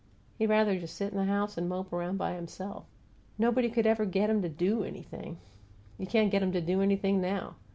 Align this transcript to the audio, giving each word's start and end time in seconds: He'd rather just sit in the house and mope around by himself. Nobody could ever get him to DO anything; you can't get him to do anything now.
He'd 0.39 0.49
rather 0.49 0.79
just 0.79 0.95
sit 0.95 1.11
in 1.11 1.17
the 1.19 1.25
house 1.25 1.59
and 1.59 1.69
mope 1.69 1.93
around 1.93 2.17
by 2.17 2.33
himself. 2.33 2.85
Nobody 3.37 3.69
could 3.69 3.85
ever 3.85 4.03
get 4.03 4.31
him 4.31 4.41
to 4.41 4.49
DO 4.49 4.83
anything; 4.83 5.37
you 5.99 6.07
can't 6.07 6.31
get 6.31 6.41
him 6.41 6.51
to 6.53 6.59
do 6.61 6.81
anything 6.81 7.21
now. 7.21 7.53